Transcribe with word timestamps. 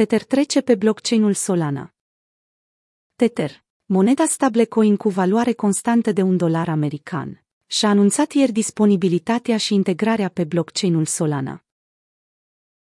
Tether 0.00 0.24
trece 0.24 0.60
pe 0.60 0.74
blockchain-ul 0.74 1.34
Solana. 1.34 1.94
Tether, 3.16 3.64
moneda 3.84 4.24
stablecoin 4.24 4.96
cu 4.96 5.08
valoare 5.08 5.52
constantă 5.52 6.12
de 6.12 6.22
un 6.22 6.36
dolar 6.36 6.68
american, 6.68 7.44
și-a 7.66 7.88
anunțat 7.88 8.32
ieri 8.32 8.52
disponibilitatea 8.52 9.56
și 9.56 9.74
integrarea 9.74 10.28
pe 10.28 10.44
blockchain-ul 10.44 11.06
Solana. 11.06 11.64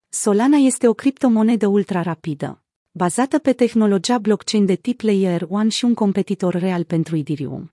Solana 0.09 0.57
este 0.57 0.89
o 0.89 0.95
criptomonedă 0.95 1.67
ultra-rapidă, 1.67 2.63
bazată 2.91 3.39
pe 3.39 3.53
tehnologia 3.53 4.19
blockchain 4.19 4.67
de 4.67 4.75
tip 4.75 5.01
Layer 5.01 5.47
1 5.49 5.69
și 5.69 5.85
un 5.85 5.95
competitor 5.95 6.55
real 6.55 6.85
pentru 6.85 7.17
Ethereum. 7.17 7.73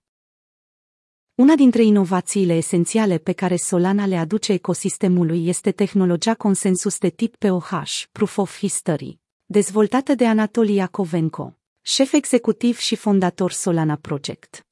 Una 1.34 1.54
dintre 1.54 1.82
inovațiile 1.82 2.54
esențiale 2.54 3.18
pe 3.18 3.32
care 3.32 3.56
Solana 3.56 4.06
le 4.06 4.16
aduce 4.16 4.52
ecosistemului 4.52 5.48
este 5.48 5.72
tehnologia 5.72 6.34
consensus 6.34 6.98
de 6.98 7.08
tip 7.08 7.36
POH, 7.36 8.02
Proof 8.12 8.38
of 8.38 8.58
History, 8.58 9.19
dezvoltată 9.52 10.14
de 10.14 10.26
Anatoli 10.26 10.74
Yakovenko, 10.74 11.56
șef 11.80 12.12
executiv 12.12 12.78
și 12.78 12.96
fondator 12.96 13.52
Solana 13.52 13.96
Project. 13.96 14.66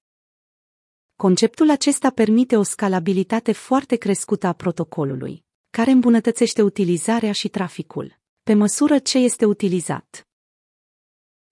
Conceptul 1.16 1.71
acesta 1.71 2.11
permite 2.11 2.57
o 2.57 2.62
scalabilitate 2.62 3.52
foarte 3.52 3.97
crescută 3.97 4.47
a 4.47 4.52
protocolului, 4.52 5.45
care 5.71 5.91
îmbunătățește 5.91 6.62
utilizarea 6.62 7.33
și 7.33 7.49
traficul, 7.49 8.19
pe 8.43 8.55
măsură 8.55 8.99
ce 8.99 9.19
este 9.19 9.45
utilizat. 9.45 10.29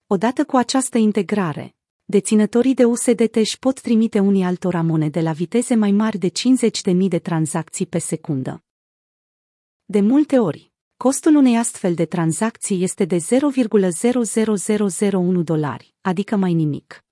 Odată 0.07 0.45
cu 0.45 0.57
această 0.57 0.99
integrare, 0.99 1.77
deținătorii 2.05 2.75
de 2.75 2.85
USDT 2.85 3.37
își 3.37 3.59
pot 3.59 3.81
trimite 3.81 4.19
unii 4.19 4.45
altora 4.45 4.83
monede 4.83 5.21
la 5.21 5.33
viteze 5.33 5.75
mai 5.75 5.91
mari 5.91 6.19
de 6.19 6.29
50.000 6.29 7.09
de 7.09 7.19
tranzacții 7.19 7.87
pe 7.87 7.99
secundă. 7.99 8.65
De 9.85 10.01
multe 10.01 10.39
ori, 10.39 10.75
costul 10.97 11.35
unei 11.35 11.57
astfel 11.57 11.95
de 11.95 12.05
tranzacții 12.05 12.83
este 12.83 13.05
de 13.05 13.17
0,00001 13.17 15.43
dolari, 15.43 15.95
adică 16.01 16.37
mai 16.37 16.53
nimic. 16.53 17.05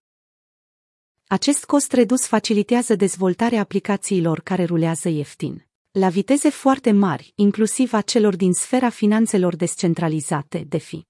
Acest 1.26 1.64
cost 1.64 1.92
redus 1.92 2.26
facilitează 2.26 2.94
dezvoltarea 2.94 3.60
aplicațiilor 3.60 4.40
care 4.40 4.64
rulează 4.64 5.08
ieftin, 5.08 5.66
la 5.90 6.08
viteze 6.08 6.48
foarte 6.48 6.92
mari, 6.92 7.32
inclusiv 7.34 7.92
a 7.92 8.00
celor 8.00 8.36
din 8.36 8.52
sfera 8.52 8.88
finanțelor 8.88 9.56
descentralizate, 9.56 10.64
DeFi. 10.68 11.06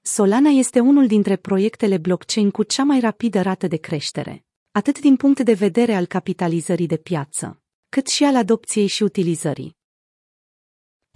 Solana 0.00 0.50
este 0.50 0.80
unul 0.80 1.06
dintre 1.06 1.36
proiectele 1.36 1.98
blockchain 1.98 2.50
cu 2.50 2.62
cea 2.62 2.84
mai 2.84 3.00
rapidă 3.00 3.42
rată 3.42 3.66
de 3.66 3.76
creștere, 3.76 4.44
atât 4.70 5.00
din 5.00 5.16
punct 5.16 5.40
de 5.40 5.52
vedere 5.52 5.94
al 5.94 6.06
capitalizării 6.06 6.86
de 6.86 6.96
piață, 6.96 7.62
cât 7.88 8.06
și 8.06 8.24
al 8.24 8.36
adopției 8.36 8.86
și 8.86 9.02
utilizării. 9.02 9.75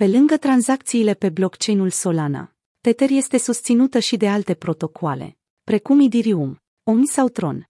Pe 0.00 0.06
lângă 0.06 0.36
tranzacțiile 0.36 1.14
pe 1.14 1.28
blockchain-ul 1.28 1.90
Solana, 1.90 2.54
Tether 2.80 3.10
este 3.10 3.38
susținută 3.38 3.98
și 3.98 4.16
de 4.16 4.28
alte 4.28 4.54
protocoale, 4.54 5.38
precum 5.64 6.00
Ethereum, 6.00 6.58
OMI 6.84 7.06
sau 7.06 7.28
Tron. 7.28 7.69